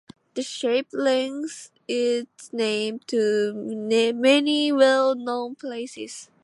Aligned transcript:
The 0.33 0.41
shape 0.41 0.87
lends 0.93 1.69
its 1.87 2.51
name 2.51 3.01
to 3.09 3.53
many 3.53 4.71
well-known 4.71 5.53
places. 5.53 6.31